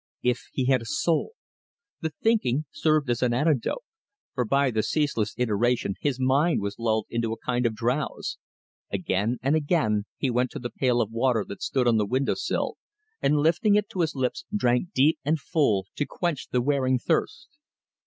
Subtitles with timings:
[0.23, 1.33] "If he had a soul!"
[2.01, 3.83] The thinking served as an antidote,
[4.33, 8.39] for by the ceaseless iteration his mind was lulled into a kind of drowse.
[8.91, 12.33] Again and again he went to the pail of water that stood on the window
[12.33, 12.77] sill,
[13.21, 17.49] and lifting it to his lips, drank deep and full, to quench the wearing thirst.